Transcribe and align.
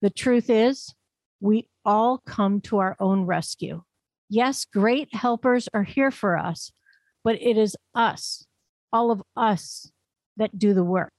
The 0.00 0.10
truth 0.10 0.48
is, 0.48 0.94
we 1.40 1.68
all 1.84 2.18
come 2.18 2.60
to 2.62 2.78
our 2.78 2.96
own 3.00 3.24
rescue. 3.24 3.82
Yes, 4.28 4.64
great 4.64 5.14
helpers 5.14 5.68
are 5.72 5.84
here 5.84 6.10
for 6.10 6.36
us, 6.36 6.70
but 7.24 7.40
it 7.40 7.56
is 7.56 7.76
us, 7.94 8.46
all 8.92 9.10
of 9.10 9.22
us, 9.36 9.90
that 10.36 10.58
do 10.58 10.74
the 10.74 10.84
work. 10.84 11.12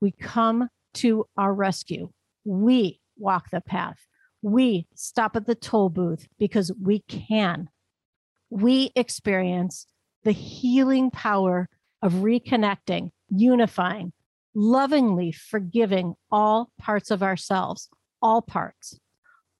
We 0.00 0.10
come 0.10 0.68
to 0.94 1.26
our 1.36 1.54
rescue. 1.54 2.10
We 2.44 3.00
walk 3.16 3.50
the 3.50 3.60
path. 3.60 3.96
We 4.42 4.86
stop 4.94 5.36
at 5.36 5.46
the 5.46 5.54
toll 5.54 5.88
booth 5.88 6.28
because 6.38 6.70
we 6.80 7.00
can. 7.08 7.68
We 8.50 8.90
experience 8.94 9.86
the 10.24 10.32
healing 10.32 11.10
power 11.10 11.68
of 12.02 12.12
reconnecting, 12.14 13.10
unifying, 13.30 14.12
lovingly 14.54 15.32
forgiving 15.32 16.14
all 16.30 16.70
parts 16.78 17.10
of 17.10 17.22
ourselves, 17.22 17.88
all 18.24 18.40
parts. 18.40 18.98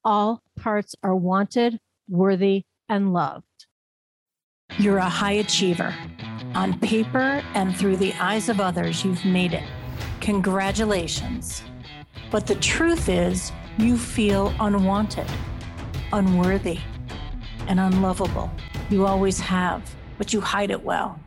All 0.05 0.43
parts 0.57 0.97
are 1.03 1.15
wanted, 1.15 1.79
worthy, 2.09 2.65
and 2.89 3.13
loved. 3.13 3.67
You're 4.79 4.99
a 4.99 5.09
high 5.09 5.33
achiever. 5.33 5.95
On 6.55 6.79
paper 6.81 7.43
and 7.53 7.77
through 7.77 7.99
the 7.99 8.15
eyes 8.15 8.49
of 8.49 8.61
others, 8.61 9.05
you've 9.05 9.25
made 9.27 9.53
it. 9.53 9.65
Congratulations. 10.23 11.63
But 12.31 12.47
the 12.47 12.55
truth 12.55 13.11
is, 13.11 13.53
you 13.77 13.99
feel 13.99 14.55
unwanted, 14.59 15.27
unworthy, 16.15 16.79
and 17.69 17.79
unlovable. 17.79 18.51
You 18.89 19.05
always 19.05 19.39
have, 19.41 19.95
but 20.17 20.33
you 20.33 20.41
hide 20.41 20.71
it 20.71 20.83
well. 20.83 21.21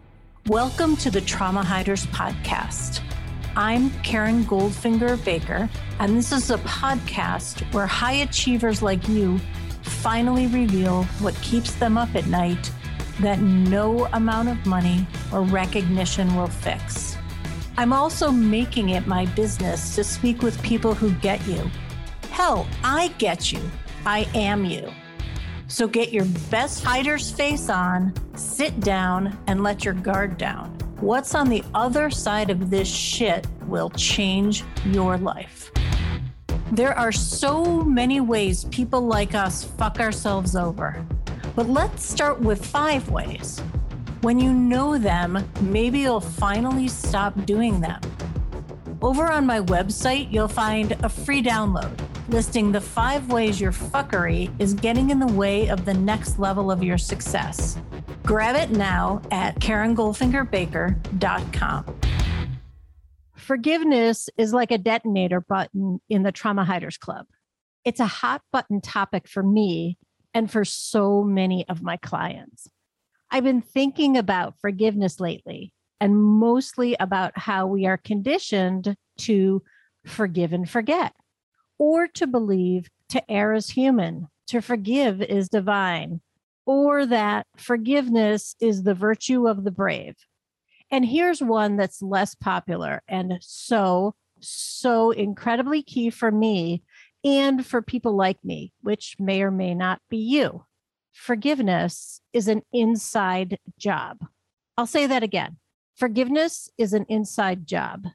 Welcome 0.47 0.95
to 0.97 1.11
the 1.11 1.21
Trauma 1.21 1.63
Hiders 1.63 2.07
Podcast. 2.07 3.03
I'm 3.57 3.89
Karen 4.01 4.43
Goldfinger 4.43 5.25
Baker, 5.25 5.67
and 5.97 6.15
this 6.15 6.31
is 6.31 6.51
a 6.51 6.59
podcast 6.59 7.63
where 7.73 7.87
high 7.87 8.21
achievers 8.21 8.83
like 8.83 9.07
you 9.07 9.39
finally 9.81 10.45
reveal 10.45 11.05
what 11.21 11.33
keeps 11.41 11.73
them 11.73 11.97
up 11.97 12.13
at 12.13 12.27
night 12.27 12.71
that 13.19 13.39
no 13.39 14.05
amount 14.13 14.49
of 14.49 14.63
money 14.67 15.07
or 15.33 15.41
recognition 15.41 16.35
will 16.35 16.45
fix. 16.45 17.17
I'm 17.77 17.93
also 17.93 18.29
making 18.31 18.89
it 18.89 19.07
my 19.07 19.25
business 19.25 19.95
to 19.95 20.03
speak 20.03 20.43
with 20.43 20.61
people 20.61 20.93
who 20.93 21.09
get 21.13 21.43
you. 21.47 21.71
Hell, 22.29 22.67
I 22.83 23.07
get 23.17 23.51
you. 23.51 23.61
I 24.05 24.29
am 24.35 24.65
you. 24.65 24.87
So 25.67 25.87
get 25.87 26.13
your 26.13 26.25
best 26.51 26.83
hider's 26.83 27.31
face 27.31 27.69
on, 27.71 28.13
sit 28.35 28.79
down, 28.81 29.35
and 29.47 29.63
let 29.63 29.83
your 29.83 29.95
guard 29.95 30.37
down. 30.37 30.76
What's 30.99 31.35
on 31.35 31.49
the 31.49 31.63
other 31.75 32.09
side 32.09 32.49
of 32.49 32.71
this 32.71 32.87
shit 32.87 33.45
will 33.67 33.91
change 33.91 34.63
your 34.85 35.17
life. 35.17 35.71
There 36.71 36.97
are 36.97 37.11
so 37.11 37.83
many 37.83 38.19
ways 38.19 38.65
people 38.65 39.01
like 39.01 39.35
us 39.35 39.63
fuck 39.63 39.99
ourselves 39.99 40.55
over. 40.55 41.05
But 41.55 41.69
let's 41.69 42.03
start 42.03 42.41
with 42.41 42.65
five 42.65 43.09
ways. 43.09 43.59
When 44.21 44.39
you 44.39 44.51
know 44.53 44.97
them, 44.97 45.47
maybe 45.61 45.99
you'll 45.99 46.19
finally 46.19 46.87
stop 46.87 47.45
doing 47.45 47.79
them. 47.79 48.01
Over 49.01 49.27
on 49.31 49.45
my 49.45 49.59
website, 49.61 50.31
you'll 50.31 50.47
find 50.47 50.93
a 51.03 51.09
free 51.09 51.43
download 51.43 51.95
listing 52.29 52.71
the 52.71 52.81
five 52.81 53.31
ways 53.31 53.61
your 53.61 53.71
fuckery 53.71 54.51
is 54.59 54.73
getting 54.73 55.11
in 55.11 55.19
the 55.19 55.27
way 55.27 55.69
of 55.69 55.85
the 55.85 55.93
next 55.93 56.39
level 56.39 56.69
of 56.69 56.83
your 56.83 56.97
success. 56.97 57.77
Grab 58.27 58.55
it 58.57 58.69
now 58.71 59.21
at 59.31 59.55
KarenGoldfingerBaker.com. 59.61 61.99
Forgiveness 63.37 64.29
is 64.37 64.51
like 64.51 64.69
a 64.69 64.77
detonator 64.77 65.39
button 65.39 66.01
in 66.09 66.23
the 66.23 66.33
Trauma 66.33 66.65
Hiders 66.65 66.99
Club. 66.99 67.25
It's 67.85 68.01
a 68.01 68.05
hot 68.05 68.41
button 68.51 68.81
topic 68.81 69.29
for 69.29 69.43
me 69.43 69.97
and 70.33 70.51
for 70.51 70.65
so 70.65 71.23
many 71.23 71.65
of 71.69 71.81
my 71.81 71.95
clients. 71.95 72.67
I've 73.31 73.45
been 73.45 73.61
thinking 73.61 74.17
about 74.17 74.59
forgiveness 74.59 75.21
lately 75.21 75.71
and 76.01 76.21
mostly 76.21 76.97
about 76.99 77.37
how 77.37 77.65
we 77.65 77.85
are 77.85 77.95
conditioned 77.95 78.97
to 79.19 79.63
forgive 80.05 80.51
and 80.51 80.69
forget, 80.69 81.13
or 81.79 82.09
to 82.09 82.27
believe 82.27 82.89
to 83.07 83.23
err 83.31 83.53
is 83.53 83.69
human, 83.69 84.27
to 84.47 84.59
forgive 84.59 85.21
is 85.21 85.47
divine, 85.47 86.19
or 86.67 87.05
that 87.05 87.47
forgiveness 87.55 88.55
is 88.59 88.83
the 88.83 88.93
virtue 88.93 89.47
of 89.47 89.63
the 89.63 89.71
brave. 89.71 90.15
And 90.91 91.05
here's 91.05 91.41
one 91.41 91.77
that's 91.77 92.01
less 92.01 92.35
popular 92.35 93.01
and 93.07 93.39
so, 93.41 94.15
so 94.41 95.11
incredibly 95.11 95.81
key 95.81 96.09
for 96.09 96.31
me 96.31 96.83
and 97.23 97.65
for 97.65 97.81
people 97.81 98.15
like 98.15 98.37
me, 98.43 98.73
which 98.81 99.15
may 99.17 99.41
or 99.41 99.49
may 99.49 99.73
not 99.73 100.01
be 100.09 100.17
you. 100.17 100.65
Forgiveness 101.13 102.21
is 102.33 102.47
an 102.47 102.61
inside 102.71 103.57
job. 103.79 104.25
I'll 104.77 104.85
say 104.85 105.07
that 105.07 105.23
again. 105.23 105.57
Forgiveness 105.95 106.69
is 106.77 106.93
an 106.93 107.05
inside 107.09 107.65
job. 107.65 108.05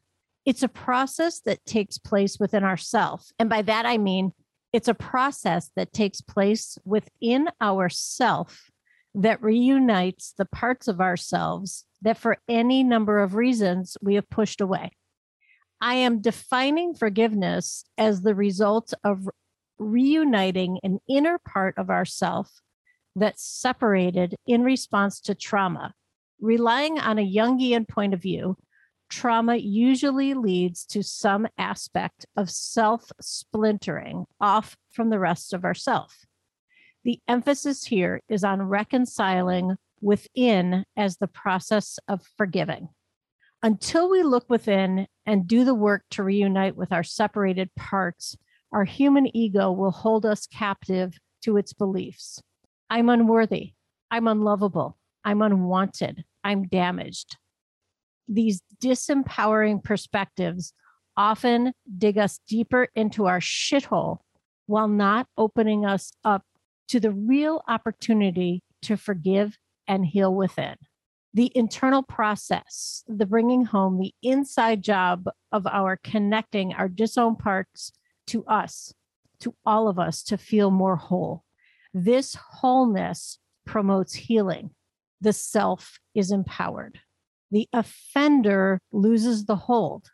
It's 0.45 0.63
a 0.63 0.69
process 0.69 1.41
that 1.41 1.65
takes 1.67 1.99
place 1.99 2.39
within 2.39 2.65
ourself. 2.65 3.31
And 3.39 3.49
by 3.49 3.63
that, 3.63 3.87
I 3.87 3.99
mean 3.99 4.33
it's 4.73 4.89
a 4.89 4.95
process 4.95 5.71
that 5.77 5.93
takes 5.93 6.21
place 6.21 6.79
within 6.85 7.49
ourself 7.61 8.71
that 9.15 9.43
reunites 9.43 10.33
the 10.39 10.47
parts 10.47 10.89
of 10.89 11.01
ourselves 11.01 11.85
that 12.01 12.17
for 12.17 12.39
any 12.49 12.83
number 12.83 13.21
of 13.21 13.35
reasons 13.35 13.97
we 14.01 14.15
have 14.15 14.29
pushed 14.31 14.61
away. 14.61 14.91
I 15.81 15.95
am 15.95 16.21
defining 16.21 16.95
forgiveness 16.95 17.85
as 17.99 18.23
the 18.23 18.35
result 18.35 18.95
of 19.05 19.29
reuniting 19.79 20.79
an 20.83 21.01
inner 21.09 21.39
part 21.39 21.77
of 21.77 21.91
ourself 21.91 22.51
that's 23.15 23.45
separated 23.45 24.37
in 24.47 24.63
response 24.63 25.21
to 25.23 25.35
trauma. 25.35 25.93
Relying 26.41 26.99
on 26.99 27.19
a 27.19 27.35
Jungian 27.35 27.87
point 27.87 28.15
of 28.15 28.23
view, 28.23 28.57
trauma 29.13 29.57
usually 29.57 30.33
leads 30.33 30.87
to 30.87 31.03
some 31.03 31.47
aspect 31.59 32.25
of 32.35 32.51
self 32.51 33.13
splintering 33.21 34.25
off 34.41 34.77
from 34.91 35.11
the 35.11 35.19
rest 35.19 35.53
of 35.53 35.65
ourself. 35.65 36.25
The 37.05 37.21
emphasis 37.29 37.85
here 37.85 38.23
is 38.31 38.43
on 38.43 38.63
reconciling 38.63 39.77
within 40.01 40.85
as 40.97 41.19
the 41.19 41.29
process 41.29 41.99
of 42.09 42.23
forgiving. 42.39 42.89
Until 43.63 44.11
we 44.11 44.23
look 44.23 44.49
within 44.49 45.07
and 45.27 45.47
do 45.47 45.65
the 45.65 45.75
work 45.75 46.05
to 46.13 46.23
reunite 46.23 46.75
with 46.75 46.91
our 46.91 47.05
separated 47.05 47.69
parts, 47.77 48.37
our 48.73 48.85
human 48.85 49.37
ego 49.37 49.71
will 49.71 49.91
hold 49.91 50.25
us 50.25 50.47
captive 50.47 51.19
to 51.43 51.59
its 51.59 51.75
beliefs. 51.75 52.43
I'm 52.89 53.11
unworthy. 53.11 53.75
I'm 54.11 54.27
unlovable. 54.27 54.97
I'm 55.23 55.43
unwanted. 55.43 56.25
I'm 56.43 56.67
damaged 56.67 57.37
these 58.29 58.63
disempowering 58.83 59.83
perspectives 59.83 60.73
often 61.17 61.73
dig 61.99 62.19
us 62.19 62.41
deeper 62.49 62.89
into 62.95 63.27
our 63.27 63.41
shithole 63.41 64.19
while 64.67 64.89
not 64.89 65.27
opening 65.37 65.85
us 65.85 66.13
up 66.25 66.45
to 66.89 67.01
the 67.01 67.11
real 67.11 67.63
opportunity 67.69 68.63
to 68.83 68.97
forgive 68.97 69.59
and 69.87 70.07
heal 70.07 70.35
within. 70.35 70.77
The 71.35 71.51
internal 71.55 72.03
process, 72.03 73.05
the 73.07 73.27
bringing 73.27 73.65
home, 73.65 73.99
the 73.99 74.15
inside 74.23 74.83
job 74.83 75.29
of 75.51 75.67
our 75.67 75.99
connecting 76.03 76.75
our 76.75 76.89
disowned 76.89 77.39
parts 77.39 77.93
to 78.29 78.45
us, 78.45 78.93
to 79.41 79.55
all 79.65 79.89
of 79.89 79.99
us 79.99 80.23
to 80.25 80.37
feel 80.37 80.71
more 80.71 80.97
whole. 80.97 81.45
This 81.95 82.35
wholeness 82.35 83.39
promotes 83.65 84.15
healing. 84.15 84.71
The 85.21 85.33
self 85.33 85.99
is 86.15 86.31
empowered 86.31 87.01
the 87.53 87.69
offender 87.73 88.81
loses 88.91 89.45
the 89.45 89.57
hold. 89.57 90.11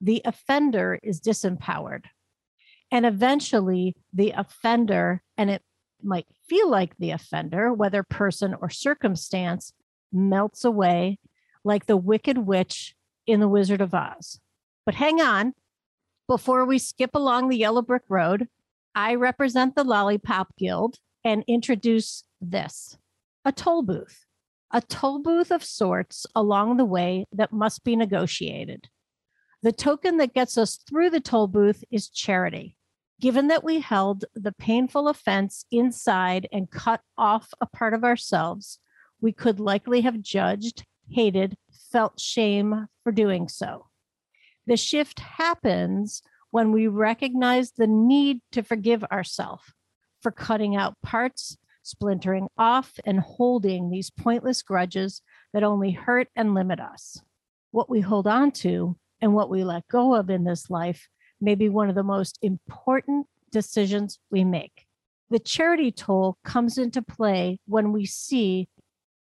The 0.00 0.20
offender 0.26 0.98
is 1.02 1.20
disempowered. 1.20 2.04
And 2.90 3.06
eventually, 3.06 3.96
the 4.12 4.32
offender, 4.36 5.22
and 5.38 5.48
it 5.48 5.62
might 6.02 6.26
feel 6.46 6.68
like 6.70 6.94
the 6.98 7.10
offender, 7.10 7.72
whether 7.72 8.02
person 8.02 8.54
or 8.60 8.68
circumstance, 8.68 9.72
melts 10.12 10.64
away 10.64 11.18
like 11.64 11.86
the 11.86 11.96
wicked 11.96 12.36
witch 12.36 12.94
in 13.26 13.40
The 13.40 13.48
Wizard 13.48 13.80
of 13.80 13.94
Oz. 13.94 14.38
But 14.84 14.96
hang 14.96 15.22
on, 15.22 15.54
before 16.28 16.66
we 16.66 16.78
skip 16.78 17.14
along 17.14 17.48
the 17.48 17.56
yellow 17.56 17.80
brick 17.80 18.02
road, 18.10 18.48
I 18.94 19.14
represent 19.14 19.74
the 19.74 19.84
Lollipop 19.84 20.56
Guild 20.58 20.98
and 21.24 21.42
introduce 21.46 22.24
this 22.40 22.98
a 23.46 23.52
toll 23.52 23.82
booth 23.82 24.26
a 24.72 24.80
toll 24.80 25.20
booth 25.20 25.50
of 25.50 25.62
sorts 25.62 26.26
along 26.34 26.76
the 26.76 26.84
way 26.84 27.26
that 27.32 27.52
must 27.52 27.84
be 27.84 27.94
negotiated. 27.94 28.88
The 29.62 29.72
token 29.72 30.16
that 30.16 30.34
gets 30.34 30.56
us 30.58 30.76
through 30.88 31.10
the 31.10 31.20
toll 31.20 31.46
booth 31.46 31.84
is 31.90 32.08
charity. 32.08 32.76
Given 33.20 33.48
that 33.48 33.62
we 33.62 33.80
held 33.80 34.24
the 34.34 34.50
painful 34.50 35.06
offense 35.08 35.64
inside 35.70 36.48
and 36.50 36.70
cut 36.70 37.02
off 37.16 37.52
a 37.60 37.66
part 37.66 37.94
of 37.94 38.02
ourselves, 38.02 38.80
we 39.20 39.32
could 39.32 39.60
likely 39.60 40.00
have 40.00 40.20
judged, 40.20 40.84
hated, 41.08 41.56
felt 41.92 42.18
shame 42.18 42.88
for 43.04 43.12
doing 43.12 43.46
so. 43.46 43.86
The 44.66 44.76
shift 44.76 45.20
happens 45.20 46.22
when 46.50 46.72
we 46.72 46.86
recognize 46.88 47.72
the 47.72 47.86
need 47.86 48.40
to 48.52 48.62
forgive 48.62 49.04
ourselves 49.04 49.62
for 50.20 50.30
cutting 50.30 50.74
out 50.74 51.00
parts, 51.02 51.56
splintering 51.82 52.48
off, 52.56 52.98
and 53.04 53.20
holding 53.20 53.90
these 53.90 54.10
pointless 54.10 54.62
grudges 54.62 55.22
that 55.52 55.62
only 55.62 55.90
hurt 55.90 56.28
and 56.36 56.54
limit 56.54 56.80
us. 56.80 57.20
What 57.70 57.90
we 57.90 58.00
hold 58.00 58.26
on 58.26 58.52
to 58.52 58.96
and 59.20 59.34
what 59.34 59.50
we 59.50 59.64
let 59.64 59.88
go 59.88 60.14
of 60.14 60.30
in 60.30 60.44
this 60.44 60.70
life 60.70 61.08
may 61.40 61.54
be 61.54 61.68
one 61.68 61.88
of 61.88 61.94
the 61.94 62.02
most 62.02 62.38
important 62.42 63.26
decisions 63.50 64.18
we 64.30 64.44
make. 64.44 64.86
The 65.30 65.38
charity 65.38 65.90
toll 65.90 66.38
comes 66.44 66.78
into 66.78 67.02
play 67.02 67.58
when 67.66 67.92
we 67.92 68.04
see 68.04 68.68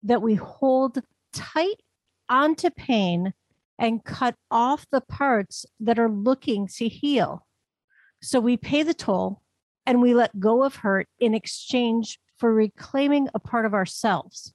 that 0.04 0.22
we 0.22 0.36
hold 0.36 1.00
tight 1.34 1.82
onto 2.30 2.70
pain 2.70 3.34
and 3.80 4.04
cut 4.04 4.36
off 4.50 4.86
the 4.92 5.02
parts 5.02 5.66
that 5.80 6.00
are 6.00 6.10
looking 6.10 6.68
to 6.68 6.88
heal. 6.88 7.46
So 8.22 8.40
we 8.40 8.58
pay 8.58 8.84
the 8.84 8.94
toll 8.94 9.42
and 9.86 10.02
we 10.02 10.14
let 10.14 10.40
go 10.40 10.64
of 10.64 10.78
hurt 10.78 11.08
in 11.20 11.34
exchange 11.34 12.20
for 12.38 12.54
reclaiming 12.54 13.30
a 13.34 13.40
part 13.40 13.66
of 13.66 13.74
ourselves. 13.74 14.54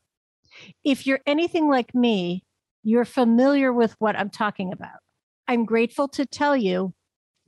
If 0.84 1.06
you're 1.06 1.20
anything 1.26 1.69
like 1.69 1.94
me, 1.94 2.44
you're 2.82 3.05
familiar 3.05 3.73
with 3.73 3.94
what 3.99 4.17
I'm 4.17 4.31
talking 4.31 4.73
about. 4.73 5.00
I'm 5.49 5.64
grateful 5.64 6.08
to 6.08 6.26
tell 6.26 6.56
you 6.56 6.94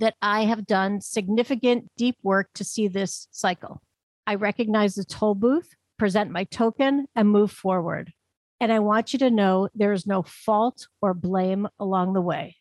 that 0.01 0.15
I 0.21 0.45
have 0.45 0.67
done 0.67 1.01
significant 1.01 1.91
deep 1.97 2.17
work 2.23 2.51
to 2.55 2.65
see 2.65 2.89
this 2.89 3.29
cycle. 3.31 3.81
I 4.27 4.35
recognize 4.37 4.95
the 4.95 5.05
toll 5.05 5.35
booth, 5.35 5.71
present 5.99 6.31
my 6.31 6.45
token, 6.45 7.07
and 7.15 7.29
move 7.29 7.53
forward. 7.53 8.13
And 8.61 8.73
I 8.73 8.81
want 8.81 9.13
you 9.13 9.19
to 9.21 9.31
know 9.31 9.69
there 9.75 9.93
is 9.93 10.07
no 10.07 10.23
fault 10.23 10.89
or 11.03 11.15
blame 11.15 11.69
along 11.79 12.15
the 12.15 12.21
way. 12.21 12.57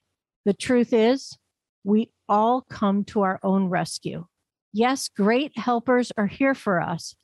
The 0.46 0.54
truth 0.54 0.94
is, 0.94 1.38
we 1.84 2.12
all 2.28 2.62
come 2.62 3.04
to 3.06 3.22
our 3.22 3.40
own 3.44 3.70
rescue. 3.70 4.26
Yes, 4.74 5.08
great 5.08 5.58
helpers 5.58 6.12
are 6.18 6.28
here 6.28 6.56
for 6.56 6.82
us, 6.82 7.16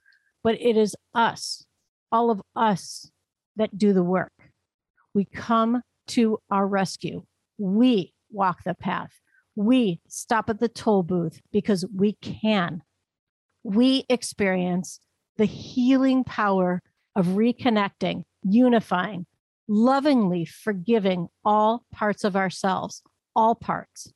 but 0.43 0.59
it 0.61 0.77
is 0.77 0.95
us, 1.13 1.65
all 2.11 2.31
of 2.31 2.41
us, 2.55 3.11
that 3.55 3.77
do 3.77 3.93
the 3.93 4.03
work. 4.03 4.33
We 5.13 5.25
come 5.25 5.81
to 6.07 6.39
our 6.49 6.67
rescue. 6.67 7.23
We 7.57 8.13
walk 8.31 8.63
the 8.63 8.73
path. 8.73 9.11
We 9.55 9.99
stop 10.07 10.49
at 10.49 10.59
the 10.59 10.69
toll 10.69 11.03
booth 11.03 11.41
because 11.51 11.85
we 11.93 12.13
can. 12.21 12.81
We 13.63 14.05
experience 14.09 14.99
the 15.37 15.45
healing 15.45 16.23
power 16.23 16.81
of 17.15 17.27
reconnecting 17.27 18.23
unifying, 18.43 19.25
lovingly 19.67 20.45
forgiving 20.45 21.27
all 21.43 21.83
parts 21.91 22.23
of 22.23 22.35
ourselves, 22.35 23.01
all 23.35 23.55
parts. 23.55 24.11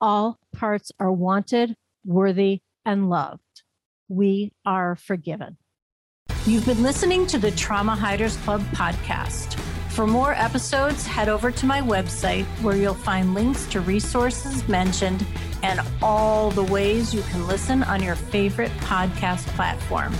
All 0.00 0.38
parts 0.52 0.90
are 0.98 1.12
wanted, 1.12 1.76
worthy, 2.04 2.60
and 2.84 3.08
loved. 3.08 3.51
We 4.08 4.52
are 4.64 4.96
forgiven. 4.96 5.56
You've 6.46 6.66
been 6.66 6.82
listening 6.82 7.26
to 7.28 7.38
the 7.38 7.50
Trauma 7.52 7.94
Hiders 7.94 8.36
Club 8.38 8.62
podcast. 8.72 9.58
For 9.90 10.06
more 10.06 10.32
episodes, 10.32 11.06
head 11.06 11.28
over 11.28 11.50
to 11.50 11.66
my 11.66 11.80
website 11.80 12.44
where 12.62 12.76
you'll 12.76 12.94
find 12.94 13.34
links 13.34 13.66
to 13.66 13.80
resources 13.80 14.66
mentioned 14.68 15.24
and 15.62 15.80
all 16.02 16.50
the 16.50 16.64
ways 16.64 17.14
you 17.14 17.22
can 17.22 17.46
listen 17.46 17.82
on 17.84 18.02
your 18.02 18.16
favorite 18.16 18.72
podcast 18.78 19.46
platform. 19.48 20.14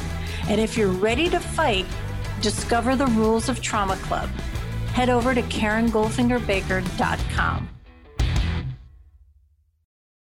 And 0.48 0.60
if 0.60 0.76
you're 0.76 0.88
ready 0.88 1.28
to 1.30 1.40
fight, 1.40 1.86
Discover 2.42 2.96
the 2.96 3.06
rules 3.06 3.48
of 3.48 3.62
Trauma 3.62 3.96
Club. 3.98 4.28
Head 4.94 5.08
over 5.08 5.32
to 5.32 5.42
KarenGoldfingerBaker.com. 5.42 7.68